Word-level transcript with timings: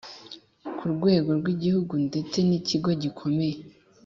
Ku 0.77 0.83
rwego 0.93 1.29
rw 1.39 1.45
igihugu 1.53 1.93
ndetse 2.07 2.37
n 2.47 2.49
ikigo 2.59 2.89
gikomeye 3.01 3.57